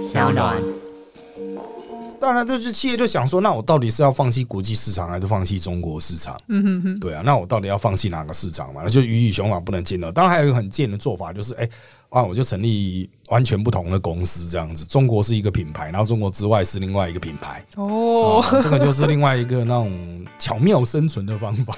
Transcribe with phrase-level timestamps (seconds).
[0.00, 0.56] 小暖。
[2.18, 6.38] 当然，就是企业就想说，那我到底是要放弃国际市场，还是放弃中国市场？
[6.48, 8.82] 嗯哼哼，对啊，那我到底要放弃哪个市场嘛？
[8.84, 10.10] 那就鱼与熊掌不能兼得。
[10.10, 11.68] 当然，还有一个很贱的做法，就是哎，
[12.08, 14.84] 啊，我就成立完全不同的公司，这样子。
[14.84, 17.64] 中国是一个品牌，然后中国之外是另外一个品牌。
[17.76, 21.74] 哦，这个就是另外一个那种巧妙生存的方法。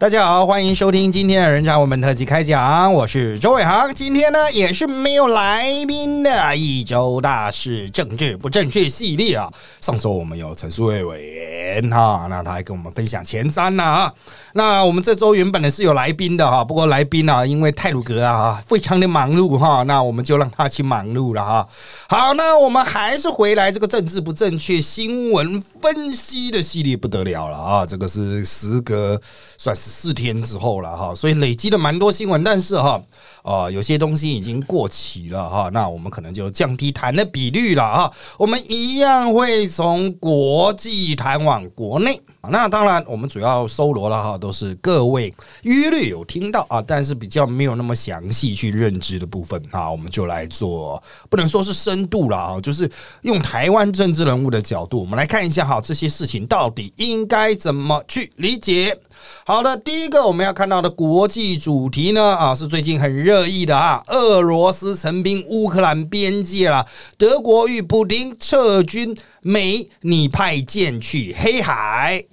[0.00, 3.94] 大家好，欢迎收听今天的人渣我们特辑开讲，我是周伟航。
[3.94, 9.52] 今天呢也是没有来宾的一周大事政治不正确系列啊。
[9.82, 14.14] 上周我们有陈淑慧委员哈，那他还跟我们分享前瞻呢啊。
[14.54, 21.68] 那我们这周原本呢是有来宾的哈，不过来宾啊因为泰鲁格啊非常的忙碌哈，那我们就让他去忙碌了哈。
[22.08, 29.20] 好，那我们还是回来这个政治不正确新闻分析的系列不得了了啊，这个是时隔
[29.58, 29.89] 算是。
[29.90, 33.02] 四天之后了哈，所以累积了蛮多新闻，但是哈，
[33.42, 42.20] 啊，有些东西已经过期了哈，那我们可能就降低谈的比率了哈，我们一样会从国际谈往国内。
[42.48, 52.90] 那当然，我们主要搜罗了哈，都是各位约略有听到啊，但是比较没有那么详细去认知的部分啊，我们就来做，不能说是深度了啊，就是
[53.22, 58.98] 用台湾政治人物的角度，我们来看一下哈，这些事情到底应该怎么去理解。
[59.44, 66.86] 好的，第一个我们要看到的国际主题呢啊，是最近很热议的啊，俄罗斯成兵乌克兰边界了，
[67.18, 72.24] 德国与布丁撤军，美你派舰去黑海。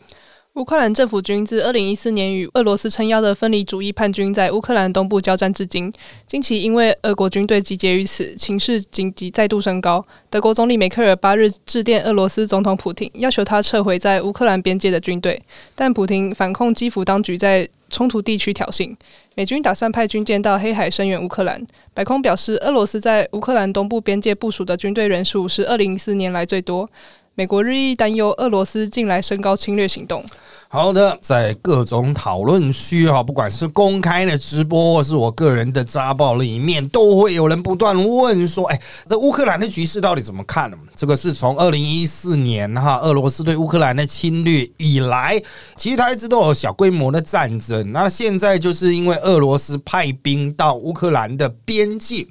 [0.56, 5.94] 乌克兰政府军自二零一四年与俄罗斯撑腰的分离主义叛军在乌克兰东部交战至今，
[6.26, 10.04] 近期因为俄国军队集结于此，情势紧急再度升高。
[10.32, 15.40] 德国总理梅克尔八日致电俄罗斯总统普京，要求他撤回在乌克兰边界的军队，
[15.76, 18.94] 但普京反控基辅当局在冲突地区挑衅。
[19.36, 21.66] 美军打算派军舰到黑海声援乌克兰。
[21.94, 26.90] 白宫表示，俄罗斯在乌克兰东部边界部署的军队人数是二零一四年来最多。
[27.36, 30.26] 美国日益担忧俄罗斯近来升高侵略行动。
[30.70, 45.42] 好的，在各种讨论区哈，不管是公开的直播，或是我个人的扎报里面，都会有人不断问说：“哎，这乌克兰的局势到底怎么看呢？”这个是从二零一四年哈，俄罗斯对乌克兰的侵略以来，
[45.78, 47.94] 其实它一直都有小规模的战争。
[47.94, 52.28] 那现在就是因为俄罗斯派兵到乌克兰的边境。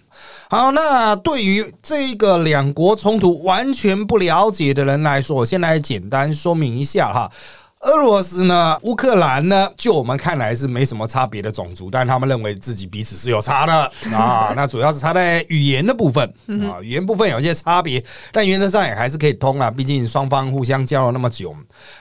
[0.50, 7.30] 好，那对于这个两国冲突完全不了解的人来说，我先来简单说明一下哈。
[7.81, 13.72] 俄罗斯呢，乌克兰呢，就我们看来是没什么差别的种族，但他们认为自己彼此是有差的
[14.16, 14.53] 啊。
[14.56, 16.25] 那主要是差在语言的部分
[16.69, 19.70] 啊，语言部分有一些差别，但原则上也还是可以通啊。
[19.70, 21.54] 毕竟双方互相交流那么久。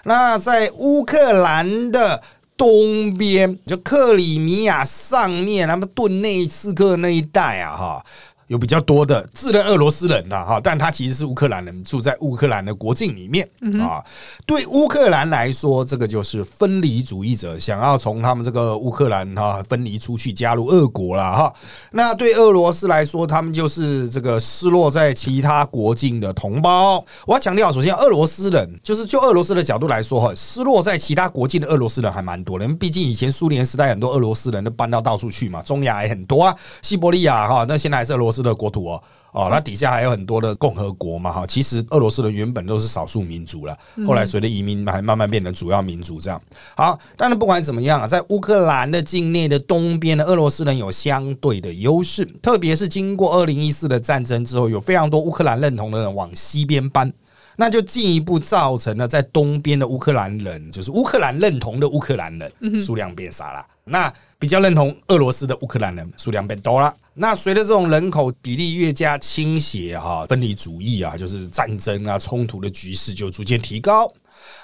[0.06, 2.24] 那在乌克兰的
[2.58, 8.06] 东边，就克里米亚上面，他们顿内茨克那一带啊，哈。
[8.48, 13.48] 有比较多的自认俄罗斯人的哈，但他其实是乌克兰人，住在乌克兰的国境里面
[13.82, 14.04] 啊。
[14.46, 21.54] 对乌克兰来说，这个就是分离主义者想要从他们这个乌克兰哈分离出去，加入俄国了哈。
[21.92, 27.04] 那对俄罗斯来说，他们就是这个失落在其他国境的同胞。
[27.26, 32.68] 我要强调，首先俄罗斯人就是就俄罗斯的角度来说哈，失落在其他国境的俄罗斯人还蛮多的。
[32.76, 38.46] 毕竟以前苏联时代很多俄罗斯人都搬到到处去嘛，中亚也很多啊，西伯利亚哈，那现在还是俄罗斯。
[38.46, 39.02] 的国土哦，
[39.32, 43.76] 哦，那底下还有很多的共和国嘛，哈，其实俄罗斯人原本都是少数民族了，
[44.06, 46.40] 后来随着移民还慢慢变成主要民族这样。
[46.78, 57.12] 好，但是不管怎么样啊，在乌克兰的境内的东边的俄罗斯人有相对的优势，特别是经过二零一四的战争之后，有非常多乌克兰认同的人往西边搬，
[57.56, 63.66] 那就进一步造成了在东边的乌克兰人，就是乌克兰认同的乌克兰人数量变少了。
[63.86, 66.94] 那比较认同俄罗斯的乌克兰人数量变多了。
[67.18, 74.12] 那随着这种人口比例越加倾斜，哈，分离主义啊，就是战争啊、冲突的局势就逐渐提高。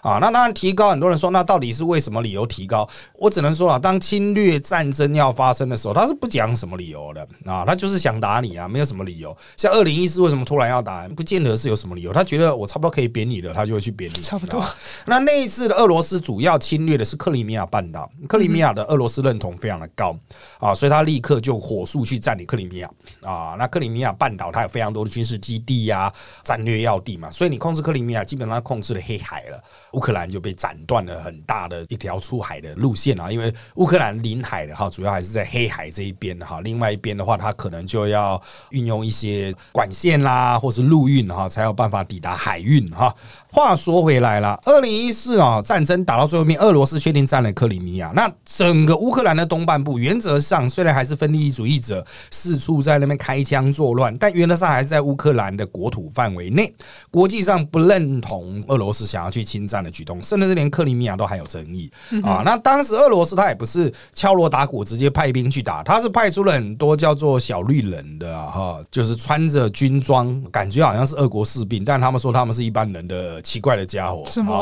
[0.01, 2.87] 啊，那当然提高，很多人说，那到底是为什么理由提高？
[3.15, 9.35] 我只能说啊，当侵略战争要发生的时候，他是不讲什么理由的啊，他就是想打你啊，没有什么理由。
[9.55, 14.21] 像二零一四为什么突然要打，不见得是有什么理由，他觉得我差不多可以扁你了，他就会去扁你。
[14.21, 14.65] 差不多。
[15.05, 20.17] 那那一次的俄罗斯主要侵略的是克里米亚半岛，克里米亚的俄罗斯认同非常的高
[20.57, 22.89] 啊，所以他立刻就火速去占领克里米亚
[23.21, 23.55] 啊。
[23.59, 26.11] 那克里米亚半岛它有非常多的军事基地呀、
[26.43, 29.61] 战略要地嘛，所以你控制克里米亚，基本上控制了黑海了。
[29.93, 43.13] 乌克兰就被斩断了很大的一条出海的路线啊，因为乌克兰临海的哈，主要还是在黑海这一边哈，另外一边的话，它可能就要运用一些管线啦，或是陆运哈，才有办法抵达海运哈。
[43.53, 48.09] 话说回来了，二零一四啊，战争打到最后面，俄罗斯确定占了克里米亚。
[48.15, 56.73] 那整个乌克兰的东半部，原则上虽然还是分离主义者四处在那边开枪作乱，但原则上还是在乌克兰的国土范围内。
[57.11, 61.91] 国际上不认同俄罗斯想要去侵占的举动，甚至是连克里米亚都还有争议
[62.23, 62.43] 啊。
[62.45, 73.40] 那当时俄罗斯他也不是敲锣打鼓直接派兵去打，他是派出了很多叫做小绿人的哈，就是穿着军装，感觉好像是俄国士兵，但他们说他们是一般人的。
[73.41, 74.53] 奇怪的家伙，什么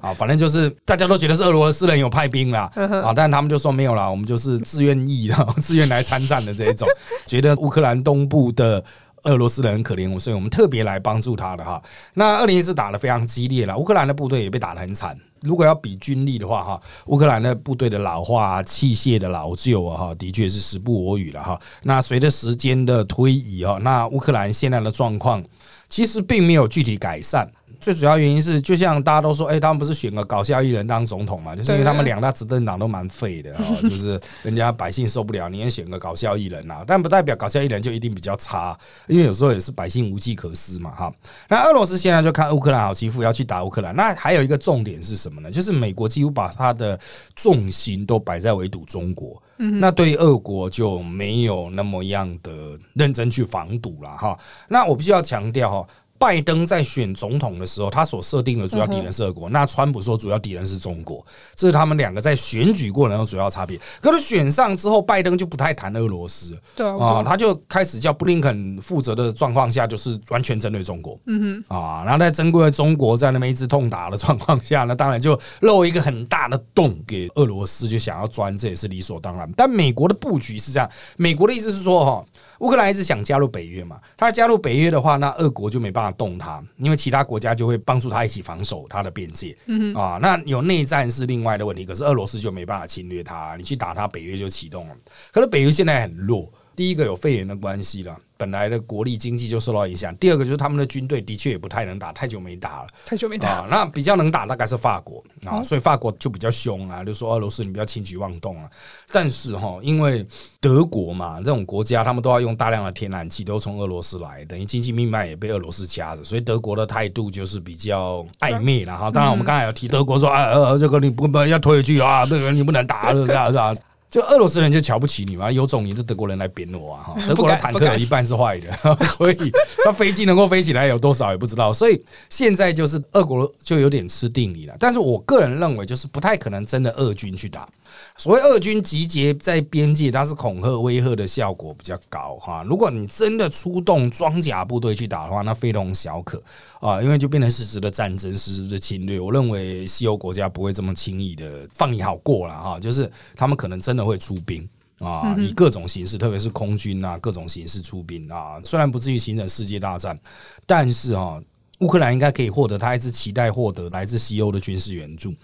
[0.00, 0.12] 啊？
[0.18, 6.86] 反正就是大家都觉得是俄罗斯人有派兵啦，啊，但他们就说没有啦，我们就是自愿意的， 自愿来参战的这一种，
[7.26, 8.82] 觉得乌克兰东部的
[9.24, 11.82] 俄罗斯人很可怜，所以我们特别来帮助他的哈。
[12.14, 15.16] 那二零一四打得非常激烈了，乌克兰的部队也被打得很惨。
[15.42, 21.60] 如果要比军力的话，哈，乌克兰的部队的老化、器械的老旧啊，哈，的确是时不我与了哈。
[21.84, 25.40] 那随着时间的推移啊，那乌克兰现在的状况
[25.88, 27.48] 其实并没有具体改善。
[27.80, 31.54] 最主要原因是，就像大家都说，哎，他们不是选个搞笑艺人当总统嘛？
[31.54, 36.82] 就是因为他们两大执政党都蛮废的， 就是人家百姓受不了，你也选个搞笑艺人呐。
[36.86, 38.76] 但不代表搞笑艺人就一定比较差，
[39.06, 41.12] 因为有时候也是百姓无计可施嘛，哈。
[41.48, 43.94] 那俄罗斯现在就看乌克兰好欺负，要去打乌克兰。
[43.94, 45.50] 那还有一个重点是什么呢？
[45.50, 46.98] 就是美国几乎把他的
[47.36, 54.36] 重心都摆在围堵中国，那对俄国就没有那么样的认真去防堵了，哈。
[54.68, 55.88] 那我必须要强调哈。
[56.18, 59.48] 拜登在选总统的时候，他所设定的主要敌人是俄国。
[59.48, 61.24] 那川普说主要敌人是中国，
[61.54, 63.78] 这是他们两个在选举过程中主要差别。
[64.00, 71.18] 可是选上之后，拜登就不太谈俄罗斯，对啊，他就开始叫布林肯负责的状况下，就是完全针对中国。
[71.26, 79.48] 嗯哼，啊，然后在针对中国在那边一直痛打的状况下那，当然就漏一个很大的洞给俄罗斯，就想要钻，这也是理所当然。
[79.56, 82.24] 但美国的布局是这样，美国的意思是说，哈。
[82.58, 84.00] 乌克兰一直想加入北约嘛？
[84.16, 89.56] 他加入北约的话，那俄国就没办法动他，因为其他国家就会帮助他一起防守他的边界。
[89.66, 94.96] 嗯啊，那有内战是另外的问题，可是俄罗斯就没办法侵略他，你去打他，北约就启动了。
[95.32, 98.16] 可是北约现在很弱，第一个有肺炎的关系了。
[98.36, 100.14] 本来的国力经济就受到影响。
[100.18, 103.66] 第二个就是他们的军队的确也不太能打，太久没打了，太久没打。
[103.68, 108.70] 那比较能打大概是法国啊，所以法国就比较凶啊，就说俄罗斯你不要轻举妄动啊。
[109.10, 110.24] 但是哈，因为
[110.60, 119.10] 德国嘛这种国家，他们都要用大量的天然气，都从俄罗斯来，等于经济命脉也被俄罗斯掐着，所以德国的态度就是比较暧昧了哈。
[119.10, 123.74] 当然我们刚才有提德国说啊呃这个你不不要推回去啊，这个你不能打是吧是吧？
[124.10, 127.02] 就俄罗斯人就瞧不起你嘛，有种你这德国人来扁我啊！
[127.08, 128.72] 哈，德国的坦克有一半是坏的，
[129.18, 129.36] 所以
[129.84, 131.72] 他飞机能够飞起来有多少也不知道。
[131.72, 134.74] 所以现在就是俄国就有点吃定你了。
[134.78, 137.68] 但是我个人认为，就是不太可能真的俄军去打。
[138.16, 142.62] 所谓俄军集结在边界，它是恐吓威吓的效果比较高哈。
[142.62, 146.42] 如果你真的出动装甲部队去打的话，那非同小可
[146.80, 149.18] 啊，因为就变成实质的战争、实质的侵略。
[149.18, 158.60] 我认为西欧国家不会这么轻易的放你好过了哈，就是他们可能真的会出兵啊，以各种形式，特别是空军啊，各种形式出兵啊。
[158.64, 160.18] 虽然不至于形成世界大战，
[160.66, 161.40] 但是啊，
[161.80, 165.34] 乌克兰应该可以获得他一直期待获得来自西欧的军事援助。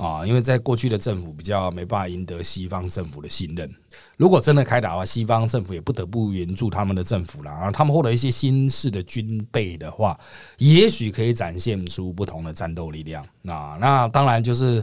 [0.00, 3.70] 啊，因为在过去的政府比较没办法赢得西方政府的信任，
[4.16, 7.50] 如果真的开打的话，西方政府也不得不援助他们的政府了。
[7.50, 10.18] 然后他们获得一些新式的军备的话，
[10.56, 13.22] 也许可以展现出不同的战斗力量。
[13.42, 14.82] 那那当然就是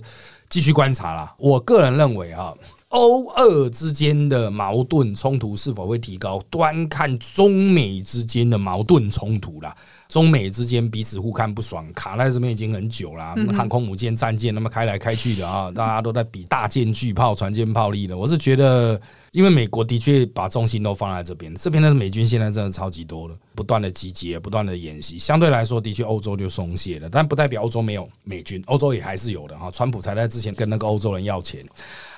[0.49, 1.33] 继续观察了。
[1.39, 2.53] 我个人认为啊，
[2.89, 9.75] 欧俄之间的矛盾冲突是否会提高，端看中美之间的矛盾冲突了。
[10.09, 13.35] 中美之间彼此互看不爽，卡在这边已经很久了。
[13.55, 18.17] 航空母舰、战舰那么开来开去的啊，大家都在比大舰巨炮、船舰炮力的。
[18.17, 18.99] 我是觉得，
[19.38, 25.20] 因为美国的确把重心都放在这边，这边的美军现在真的超级多了，不断的集结，不断的演习。
[25.20, 29.70] 相对来说，的确欧洲就松懈了，但不代表欧洲没有美军，欧洲也还是有的哈。
[29.70, 31.63] 川普才在之前跟那个欧洲人要钱。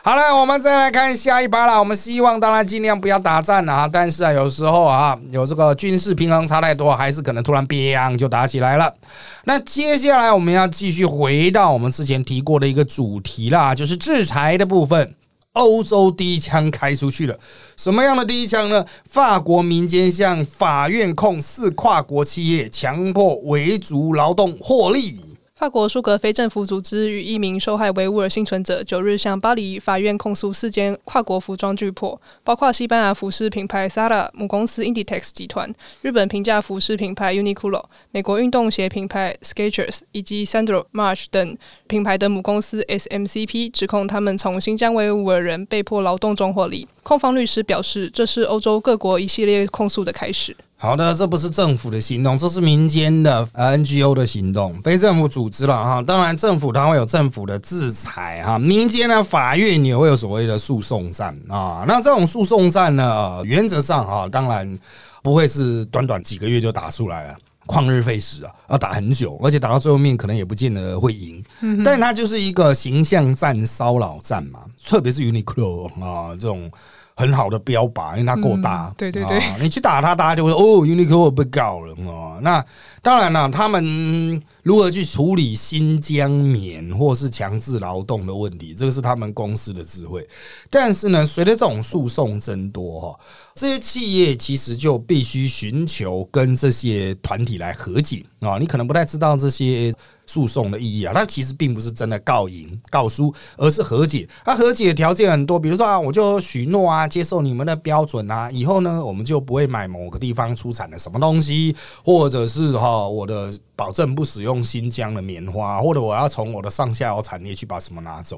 [0.02, 1.78] 好了，我们再来看下一把了。
[1.78, 8.96] 我们希望当然尽量不要打战啊，但是啊，有时候啊，有这个军事平衡差太多，还是可能突然砰就打起来了。
[9.44, 15.16] 那接下来我们要继续回到我们之前提过的一个主题啦，就是制裁的部分。
[15.54, 17.40] 欧洲第一枪开出去了，
[17.76, 18.86] 什么样的第一枪呢？
[19.10, 25.29] 法国民间向法院控四跨国企业强迫维族劳动获利。
[25.60, 35.70] 法国苏格非政府组织与一名受害维吾尔幸存者九日向巴黎法院控诉四间跨国服装巨破，包括西班牙服饰品牌 Zara 母公司 Inditex 集团、
[36.02, 46.88] 日本平价服饰品牌 Uniqlo、美国运动鞋品牌 Skechers 以及 Sandro March 等品牌的母公司 SMCP，指控他们从新疆维吾尔人被迫劳动中获利。
[47.04, 50.56] 控方律师表示，这是欧洲各国一系列控诉的开始。
[50.82, 56.02] 好的，这不是政府的行动，这是民间的呃 NGO 的行动，非政府组织了哈。
[56.02, 61.84] 当然，政府它会有政府的制裁哈，民间呢法院也会有所谓的诉讼战啊。
[61.86, 64.80] 那这种诉讼战呢，原则上哈，当然
[65.22, 67.36] 不会是短短几个月就打出来了。
[67.68, 71.44] 旷日费时啊，要打很久，而且打到最后面可能也不见得会赢。
[71.60, 76.72] 嗯，但它就是一个形象战、骚扰战嘛，特别是 Uniqlo 啊这种
[77.20, 78.94] 很好的标靶，因为它够大。
[78.98, 82.40] 对对对，你去打它，大家就会哦，Uniqlo 被告了哦。
[82.42, 82.66] 那
[83.02, 90.26] 当然了，他们如何去处理新疆棉或是强制劳动的问题，这个是他们公司的智慧。
[90.70, 93.20] 但是呢，随着这种诉讼增多哈，
[93.54, 98.58] 这些企业其实就必须寻求跟这些团体来和解啊。
[98.58, 99.94] 你可能不太知道这些。
[100.30, 104.30] 诉讼的意义啊，它其实并不是真的告赢、告输，而是和解。
[104.46, 113.52] 那和解的条件很多，比如说啊，我就许诺啊，接受你们的标准啊，以后呢，我们就不会买某个地方出产的什么东西，或者是哈，我的。
[113.80, 118.38] 保证不使用新疆的棉花，或者我要从我的上下游产业去把什么拿走。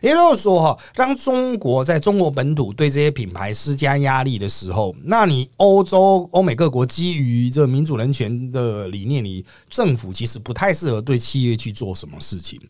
[0.00, 12.60] 也就是说，哈，当中国在中国本土对这些品牌施加压力的时候，那你欧洲、欧美各国基于这民主人权的理念里，政府其实不太适合对企业去做什么事情，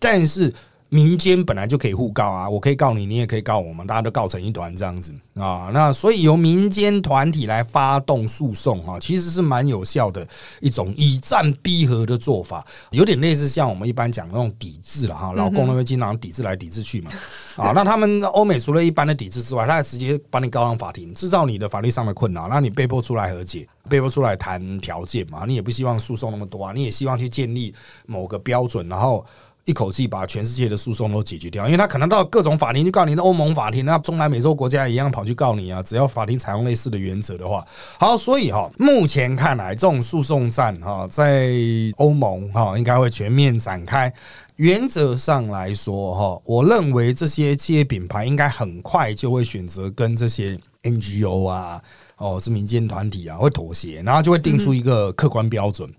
[0.00, 0.54] 但是。
[0.96, 5.68] 民间本来就可以互告啊，我可以告你，你也可以告我们，大家都告成一团这样子啊。
[5.70, 10.26] 那所以由民间团体来发动诉讼啊，其实是蛮有效的
[10.58, 15.34] 一种以战逼和的做法，有点类似像我们一般讲那种抵制了哈。
[15.34, 17.10] 老公那边经常抵制来抵制去嘛
[17.56, 17.72] 啊。
[17.74, 25.44] 那他们欧美除了一般的抵制之外，他还直接把你告上法庭，制造你的法律上的困扰，让你被迫出来和解，被迫出来谈条件嘛。
[25.46, 27.74] 你也不希望诉讼那么多啊，你也希望去建立
[28.06, 29.22] 某个标准，然后。
[29.66, 35.82] 一口气把全世界的诉讼都解决掉，因为他可能到各种法庭去告你，的欧盟法庭、那中南美洲国家一样跑去告你啊。
[35.82, 37.66] 只要法庭采用类似的原则的话，
[37.98, 41.50] 好，所以哈，目前看来这种诉讼战哈，在
[41.96, 44.12] 欧盟哈应该会全面展开。
[44.54, 51.82] 原则上来说哈，我认为这些企业品牌应该很快就会选择跟这些 NGO 啊，
[52.18, 55.92] 哦是民间团体啊会妥协，然后就会定出一个客观标准。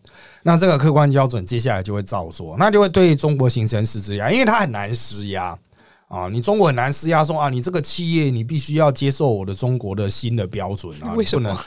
[0.44, 5.58] 那这个客观标准接下来就会照做，那就会对中国形成实质压，因为它很难施压
[6.08, 6.27] 啊。
[6.29, 11.60] 你中国很难施压说啊，你这个企业你必须要接受我的中国的新的标准啊， 为什么？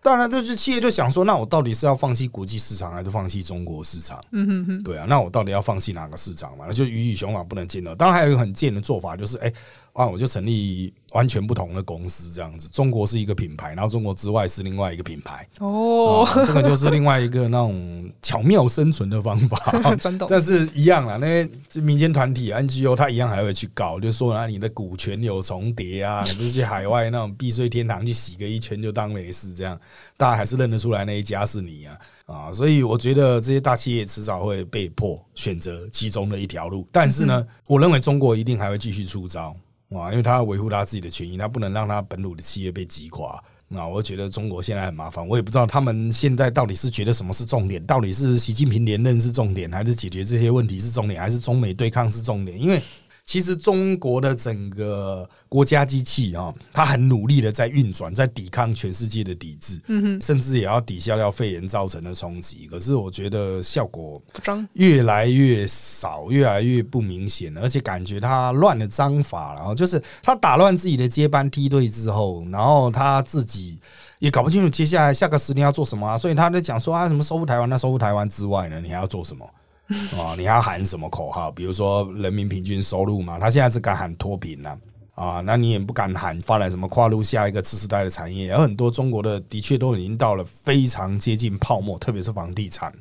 [0.00, 4.20] 当然，这是企业就想说，那我到底是要放弃国际市场，还是放弃中国市场？
[4.30, 6.64] 嗯哼哼，对啊，那我到底要放弃哪个市场嘛？
[6.68, 7.94] 那就鱼与熊掌不能兼得。
[7.96, 9.52] 当然，还有一个很贱的做法，就是哎。
[9.98, 12.68] 啊，我就成立完全不同的公司，这样子。
[12.68, 15.44] 中国是一个品牌，然后中国之外是另外一个品牌。
[15.58, 19.58] 哦，这个就是另外一个那种巧妙生存的方法。
[20.30, 29.76] 但是一样啊，那些民间团体 NGO，他一样还会去搞，就说啊，你的股权有重叠啊，你不是去海外那种避税天堂去洗个一圈就当没事，这样
[30.16, 32.52] 大家还是认得出来那一家是你啊啊！
[32.52, 36.86] 所以我觉得这些大企业迟早会被迫选择其中的一条路。
[36.92, 39.56] 但是呢，我认为中国一定还会继续出招。
[39.90, 43.42] 啊，因为他要维护他自己的权益，他不能让他本土的企业被击垮。
[43.68, 52.60] 那我觉得中国现在很麻烦，我也不知道他们现在到底是觉得什么是重点，到底是习近平连任是重点，还是解决这些问题是重点，还是中美对抗是重点？
[52.60, 52.80] 因为。
[53.28, 59.78] 其实中国的整个国家机器啊，它很努力的在运转，在抵抗全世界的抵制，
[60.18, 62.66] 甚至也要抵消掉肺炎造成的冲击。
[62.66, 64.18] 可是我觉得效果
[64.72, 73.78] 越来越少，越来越不明显，而且感觉他乱了章法，然后就是他打乱自己的接班梯队之后，然后他自己
[74.20, 76.16] 也搞不清楚接下来下个十年要做什么啊。
[76.16, 77.68] 所以他在讲说啊，什么收复台湾？
[77.68, 79.46] 那收复台湾之外呢，你还要做什么？
[80.16, 81.50] 哦，你要喊什么口号？
[81.50, 84.78] 比如说人民平均收入嘛，他现在只敢喊脱贫了
[85.18, 88.46] 啊，那你也不敢喊发展什么跨入下一个次世代的产业。
[88.46, 92.92] 有很多中国的的确都已经到了非常接近泡沫，特别是房地产。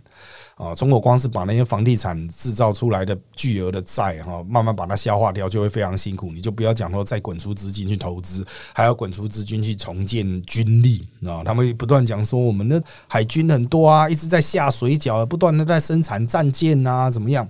[0.56, 6.32] 啊，中国光是把那些房地产制造出来的巨额的债哈，慢慢把它消化掉，就会非常辛苦。
[6.32, 8.44] 你就不要讲说再滚出资金去投资，
[8.74, 11.44] 还要滚出资金去重建军力啊。
[11.46, 17.48] 他们不断讲说，我们的海军很多啊，一直在下水饺，不断的在生产战舰啊，怎么样？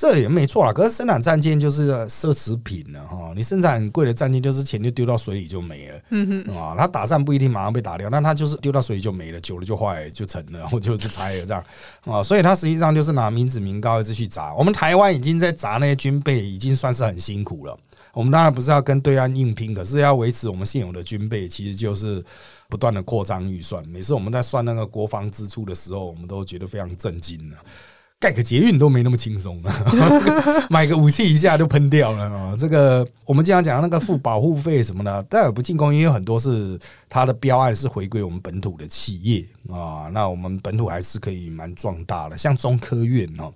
[0.00, 3.34] 这也没错啦，可是生产战舰就是奢侈品了哈。
[3.36, 6.00] 你生产很贵的战舰，就是钱就丢到水里就没了。
[6.08, 11.62] 嗯哼，啊，他打仗不一定马上被打掉，但他就是丢到水里就没了，久了就坏就成了， 我就就拆了这样
[12.06, 12.22] 啊。
[12.22, 14.54] 所以他实际上就是拿民脂民膏一直去砸。
[14.54, 17.78] 我们台湾已经在砸那些军备，已经算是很辛苦了。
[18.14, 22.24] 我们当然不是要跟对岸硬拼，可是要维持我们现有的军备，其实就是
[22.70, 23.86] 不断的扩张预算。
[23.86, 27.56] 每次我们在算那个国防支出的时候，我们都觉得非常震惊了。
[28.20, 29.72] 盖个捷运都没那么轻松了，
[30.68, 32.54] 买个武器一下就喷掉了啊！
[32.58, 42.36] 这个我们经常讲那个付保护费什么的，戴尔不进攻，因为很多是它的标案是回归我们本土的企业啊，那我们本土还是可以蛮壮大的。
[42.36, 43.50] 像中科院哦，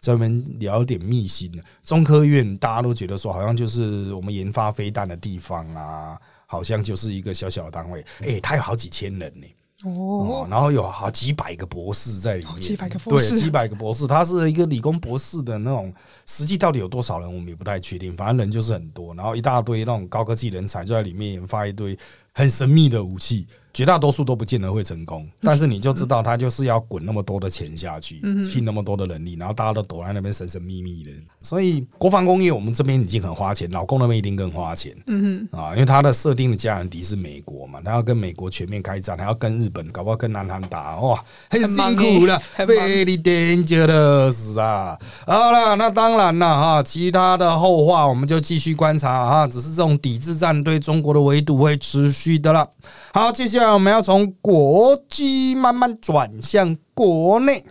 [0.00, 6.16] 专门聊点秘辛的，中科院大家都觉得说好像就是我们研发飞弹的地方啊，
[6.46, 9.46] 好像就是一个小小的单位，哎，它有好几千人呢。
[9.84, 15.92] 哦，然后有好几百个博士在里面，几百个博士，对，几百个博士，他是一个理工博士的那种，
[16.26, 21.98] 实际到底有多少人，我们也不太确定，反正人就是很多，然后一大堆那种高科技人才就在里面研发一堆
[22.32, 23.46] 很神秘的武器。
[23.74, 31.10] 绝大多数都不见得会成功， 但是你就知道他就是要滚那么多的钱下去，聘那么多的人力，然后大家都躲在那边神神秘秘的。
[31.42, 34.96] 所以国防工业我们这边已经很花钱，老公那边一定更花钱。
[35.08, 44.96] 嗯哼，啊，因为他的设定的家人敌是美国嘛，他要跟美国全面开战，还要跟日本，搞不好跟南韩打，哇，很辛苦了，very dangerous 啊。
[45.26, 52.70] 好了，那当然了哈，其他的后话我们就继续观察啊，只是这种抵制战对中国的围堵会持续的了。
[53.12, 53.63] 好，接下来。
[53.72, 57.64] 我们要从国际慢慢转向国内。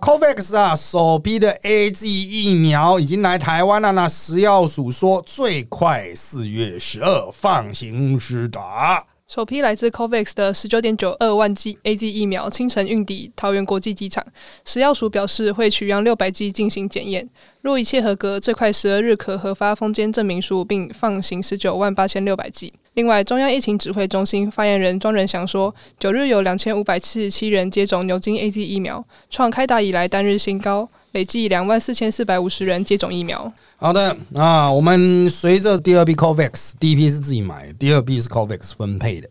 [0.00, 3.90] COVAX 啊，首批的 A G 疫苗已经来台湾了。
[3.92, 9.04] 那食药署说，最快四月十二放行施打。
[9.26, 14.24] 首批来自 COVAX 的十九点九二万剂 A G 疫苗清晨运抵桃园国际机场。
[14.64, 17.28] 食药署表示，会取样六百剂进行检验。
[17.68, 22.72] 若一切合格，最快十二日可核发封间证明书，并放行十九万八千六百剂。
[22.94, 33.52] 另外，中央疫情指挥中心发言人庄仁祥说，九日有两千五百七十七人接种牛津 A Z 疫苗，创开打以来单日新高，累计两万四千四百五十人接种疫苗。
[33.76, 39.28] 好的啊，我们随着第二批 COVAX，第一批是自己买，第二批是 COVAX 分配的。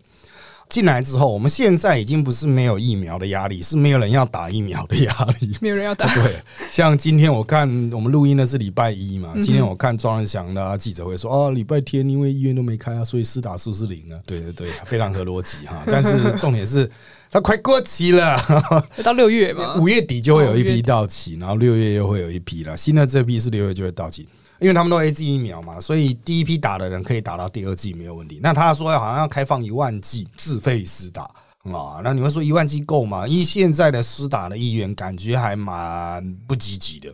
[0.70, 5.56] 进来之后，我们现在已经不是没有疫苗的压力，是没有人要打疫苗的压力。
[5.62, 6.06] 没有人要打。
[6.16, 6.36] 对，
[6.70, 14.20] 像今天我看我们录音的是礼拜一嘛，今天我看庄仁祥的记者会说，哦，礼拜天因为医院都没开啊，所以施打数是零啊。
[14.26, 15.82] 对对对，非常合逻辑哈。
[15.88, 16.90] 但是重点是
[17.32, 18.38] 它快过期了，
[19.04, 22.76] 到六月嘛，五月底就会有一批到期，然后六月又会有一批了。
[22.76, 24.28] 新的这批是六月就会到期。
[24.60, 28.40] 因为他们都 A G 疫苗嘛，所以第一批打的人可以打到第二剂没有问题。
[28.42, 31.24] 那他说好像要开放一万剂自费施打
[31.64, 33.28] 啊，那你会说一万剂够吗？
[33.28, 37.10] 以现在的施打的意愿，感觉还蛮不积极的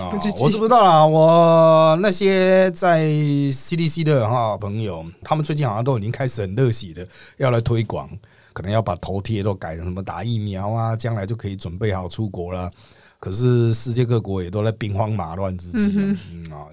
[0.00, 0.10] 啊。
[0.38, 3.00] 我是不知道啦，我那些在
[3.50, 7.06] C D C 的哈朋友，他们最近好像都已经开始很热血的
[7.36, 8.08] 要来推广，
[8.52, 12.70] 可能要把头贴都改成什么打疫苗啊，将来就可以准备好出国了。
[13.18, 15.98] 可是世界各国也都在兵荒马乱之际
[16.52, 16.68] 啊！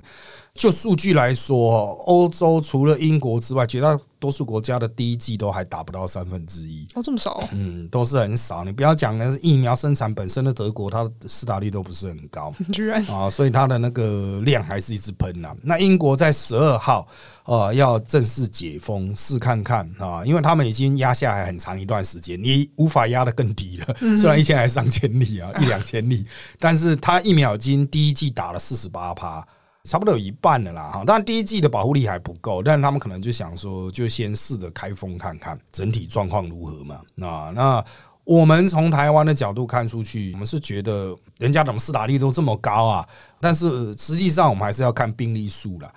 [0.53, 6.87] 就数据来说，欧洲除了英国之外，绝大多数国家的第一季都还达不到三分之一。
[6.93, 7.43] 哦，这么少？
[7.51, 8.63] 嗯，都是很少。
[8.63, 13.27] 你不要讲的是疫苗生产本身的德国，它的施打率都不是很高， 居然啊！
[13.27, 15.55] 所以它的那个量还是一直喷呐。
[15.63, 17.07] 那英国在十二号
[17.45, 23.95] 呃要正式解封，试看看啊，因为他们已经压下来很长一段时间，你无法压得更低了。
[24.15, 26.23] 虽然一千还上千例啊，一两千例，
[26.59, 29.45] 但是它一秒金第一季打了四十八趴。
[29.89, 31.03] 差不多有一半了啦，哈！
[31.03, 37.01] 当然第一季的保护力还不够，但他们可能就想说，就先试着开封看看整体状况如何嘛。
[37.15, 37.85] 那那
[38.23, 43.05] 我们从台湾的角度看出去，我们是觉得人家怎么施打率都这么高啊？
[43.41, 45.93] 但是实际上我们还是要看病例数了。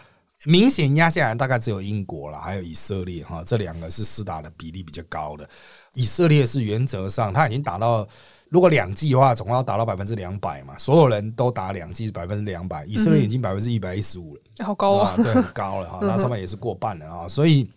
[0.47, 5.49] 明显压下来大概只有英国了，还有以色列哈，这两个是施打的比例比较高的。
[5.95, 8.07] 以色列是原则上他已经打到。
[8.49, 12.85] 如果两剂的话，总共要达到百分之两百嘛，所有人都打两剂，百分之两百。
[12.87, 15.15] 以色列已经百分之一百一十五了，好高啊！
[15.17, 17.27] 对，很高了哈，那上面也是过半了啊。
[17.29, 17.69] 所以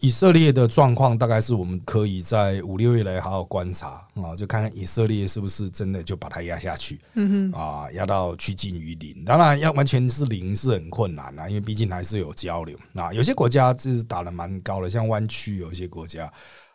[0.00, 9.24] 以色列的状况，大概是我们可以在五六月来好好观察啊，就看看以色列是不是真的就把它压下去，嗯哼，啊，压到趋近于零。
[9.24, 13.12] 当然，要完全是零是很困难啊，因为毕竟还是有交流啊。
[13.12, 16.30] 有些国家就是打的蛮高的，像湾区有一些国家，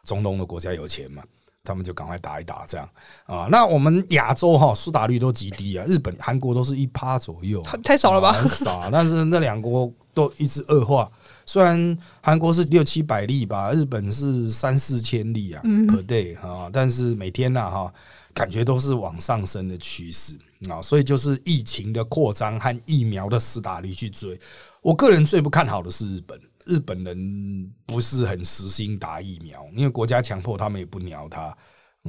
[0.05, 1.21] 中东的国家有钱嘛。
[1.63, 2.89] 他们就赶快打一打，这样
[3.25, 3.47] 啊。
[3.51, 5.85] 那我们亚洲哈，苏打率都极低啊。
[5.87, 8.33] 日本、韩国都是一趴左右，太少了吧？
[8.33, 8.89] 很少。
[8.91, 11.09] 但是那两国都一直恶化。
[11.45, 16.69] 虽然韩国是六七百例吧，日本是三四千例啊，per day 哈。
[16.73, 17.93] 但是每天呐哈，
[18.33, 20.35] 感觉都是往上升的趋势
[20.67, 20.81] 啊。
[20.81, 24.39] 所以就是疫情的扩张和疫苗的施打率去追。
[24.81, 26.39] 我个人最不看好的是日本。
[26.65, 31.55] 日本人不是很实心打疫苗，因为国家强迫他们也不鸟他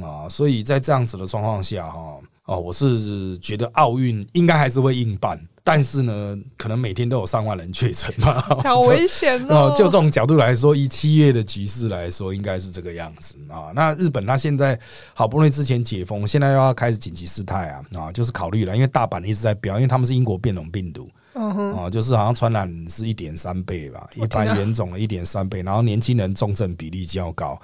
[0.00, 5.40] 啊，所以在这样子的状况下，哈，哦，我是觉得奥运应该还是会硬办。
[5.64, 8.34] 但是呢，可能每天都有上万人确诊嘛，
[8.66, 9.70] 好危险哦！
[9.78, 13.70] 就这种角度来说，以七月的局势来说，应该是这个样子啊。
[13.72, 14.76] 那日本它现在
[15.14, 27.60] 好不容易之前解封，现在又要开始紧急事态啊啊，就是考虑了，因为大阪一直在飙，因为他们是英国变种病毒，啊，就是好像传染是一点三倍吧，一般原种的一点三倍，然后年轻人重症比例较高。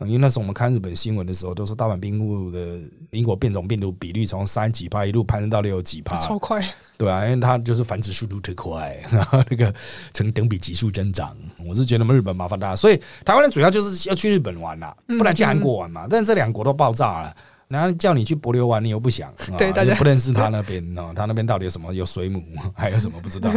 [0.00, 2.80] 因为那时候我们看日本新闻的时候，都说大阪病毒的
[3.12, 6.60] 英国变种病毒比率从三几帕一路攀升到六几帕，超快，
[6.98, 9.72] 对啊，因为它就是繁殖速度特快，然 后那个
[10.12, 11.36] 呈等比急速增长。
[11.64, 16.08] 我是觉得我们日本麻烦大，所以台湾人主要就是要去日本玩啦，不然去韩国玩嘛。
[16.10, 17.36] 但是这两国都爆炸了，
[17.72, 21.92] 然后叫你去博流玩，你又不想， 对，大家不认识他那边 哦，他那边到底有什么？
[21.92, 22.42] 有水母，
[22.76, 23.50] 还有什么不知道？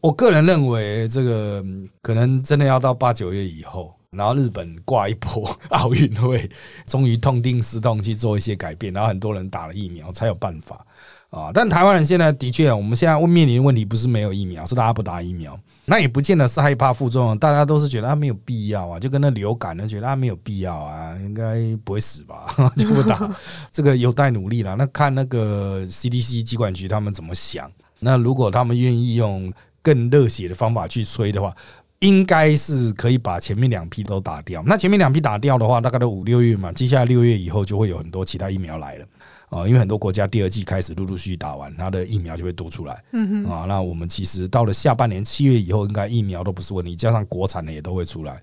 [0.00, 1.64] 我个人认为，这个
[2.02, 3.92] 可能真的要到八九月以后。
[4.14, 6.46] 然后日本挂一波奥运会，
[6.86, 10.84] 终于痛定思痛去做一些改变，然后很多人打了疫苗才有办法
[11.30, 11.50] 啊。
[11.54, 15.58] 但台湾人现在的确，我们现在面临的问题不是没有疫苗，是大家不打疫苗。
[15.84, 22.46] 那也不见得是害怕副作用，大家都是觉得它没有必要啊，就跟那流感呢，觉得它没有必要啊，应该不会死吧，
[22.78, 23.36] 就不打。
[23.72, 24.76] 这个有待努力了。
[24.76, 27.70] 那看那个 CDC 机管局他们怎么想。
[27.98, 31.54] 那如果他们愿意用更热血的方法去吹的话。
[32.02, 34.60] 应该是可以把前面两批都打掉。
[34.66, 36.72] 那前面两批打掉的话，大概都五六月嘛。
[36.72, 39.06] 接下来六月以后就会有很多其他疫苗来了
[39.52, 43.04] 啊，因为很多国家第二季开始陆陆续续打完，它的疫苗就会多出来。
[43.12, 48.42] 嗯哼啊，那我们其实到了下半年七月以后，应该疫苗都不是问题，加上国产的也都会出来。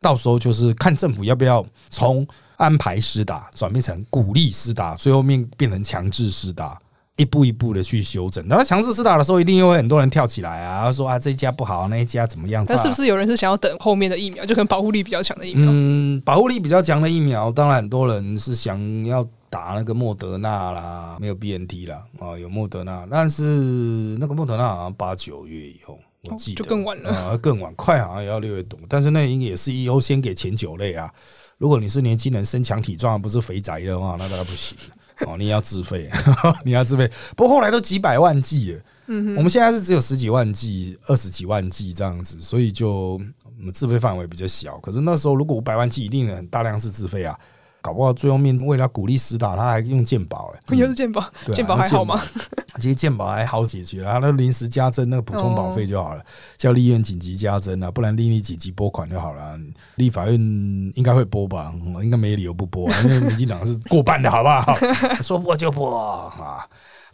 [0.00, 6.78] 到时候就是看政府要不要从安排施打转变成鼓励施打，最后面变成强制施打。
[7.18, 12.62] 一步一步的去修正，那强制施打的时候，一定又会很多人跳起来啊，说啊这一家不好，那一家怎么样？
[12.68, 15.66] 那是不是有人是想要等后面的疫苗，就可能保护力比较强的疫苗？
[15.66, 23.42] 嗯，保护力比较强的疫苗，当然很多人是想要打那个莫德纳啦，没有 B N T 啦，啊，有莫德纳，但是
[24.20, 31.10] 那个莫德纳好像八九月以后，我记得就更晚了啊，更晚，快好像也要六月多，但是那应该也是优先给前九类啊。
[31.56, 34.76] 如果你是年轻人，身强体壮，不是肥宅的话，那当然不行。
[35.26, 36.10] 哦，你要自费，
[36.62, 37.10] 你要自费。
[37.34, 44.78] 不过后来都几百万剂了，嗯，我们现在是只有十几万剂、二十几万剂这样子，所以就我们自费范围比较小。
[44.80, 47.34] 可是那时候如果五百万剂，一定很大量是自费啊。
[47.86, 52.20] 搞不好最后面为了鼓励实打，他还用健保哎， 又是健保，健保还好吗？
[52.80, 56.22] 其实健保还好解决啊，那临时加增那个补充保费就好了，
[56.56, 59.56] 叫立院紧急加增啊，不然立立紧急拨款就好了。
[59.94, 60.34] 立法院
[60.94, 61.72] 应该会拨吧？
[62.02, 64.76] 应该没理由不拨，因为民进党是过半的好不好？
[65.22, 66.66] 说拨就拨啊。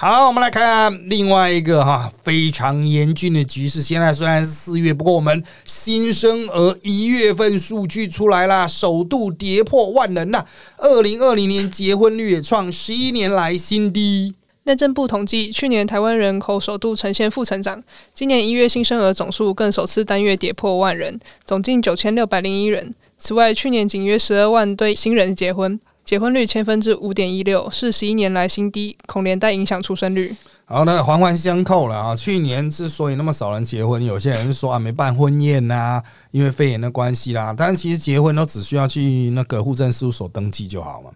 [0.05, 3.81] 好，我们来看另外一个哈非常严峻的局势。
[3.81, 10.45] 现在虽然是四月，不过我们新生儿一月份数据出来了，首度跌破万人呐。
[10.79, 14.35] 二零二零年结婚率也创十一年来新低。
[14.65, 17.81] 内政部统计，去年台湾人口首度呈现负成长，
[18.13, 22.93] 今年一月新生儿总数更首次单月跌破万人，总计九千六百零一人。
[23.19, 25.79] 此外，去年仅约十二万对新人结婚。
[26.05, 30.35] 结婚率千分之五点一六，是十一年来新低，恐连带影响出生率。
[30.65, 32.17] 好，那环环相扣了啊！
[32.17, 37.55] 去年之所以那么少人结婚，有些人说啊没办婚宴呐，因为肺炎的关系啦。
[37.57, 41.11] 但其实结婚都只需要去那个户政事务所登记就好嘛，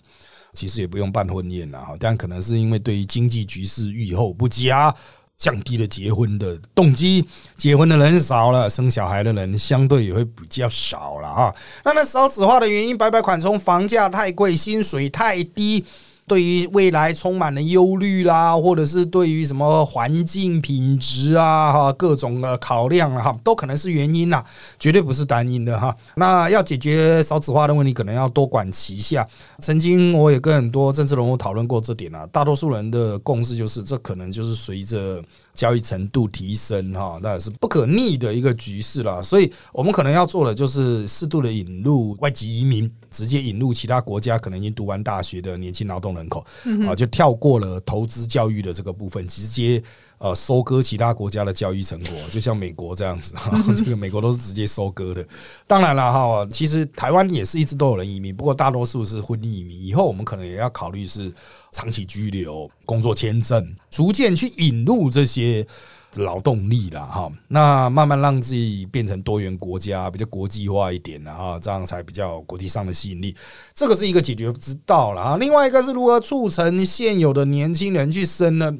[0.52, 1.86] 其实也不用办婚宴啦。
[1.98, 4.94] 但可能是因为对于经济局势预后不佳。
[5.36, 11.54] 降低了结婚的动机，结婚的人少了，生小孩的人相对也会比较少了啊。
[11.84, 15.84] 那那少子化的原因，白白款从房价太贵，薪水太低。
[16.26, 24.44] 对于未来充满了忧虑啦，或者是对于什么环境品质啊哈各种的考量啊哈，都可能是原因啦，
[24.78, 25.94] 绝对不是单因的哈。
[26.16, 29.26] 那要解决少子化的问题，可能要多管齐下。
[29.60, 35.22] 曾经我也跟很多政治人物讨论过这点啊，大多数人的共识就是，这可能就是随着。
[35.56, 39.20] 教育程度提升，哈，那是不可逆的一个局势啦。
[39.20, 46.46] 所以，我们可能要做的就是适度的引入外籍移民，直接引入其他国家可能已经读完大学的年轻劳动人口，
[46.86, 49.82] 啊，就跳过了投资教育的这个部分，直接。
[50.18, 53.34] 呃，收割其他国家的教育成果， 就像美国这样子，
[53.76, 55.26] 这个美国都是直接收割的。
[55.66, 59.78] 当然了，哈，其实台湾也是一直都有人移民，不过大多数是婚移民。
[59.78, 61.30] 以后我们可能也要考虑是
[61.70, 65.66] 长期居留、工作签证，逐渐去引入这些
[66.14, 67.30] 劳动力了，哈。
[67.48, 73.36] 那慢慢让自己变成多元国家，比较国际化一点了，哈，这样才比较国际上的吸引力。
[73.74, 75.36] 这个是一个解决之道了啊。
[75.36, 78.74] 另外一个是如何促成现有的年轻人去生呢？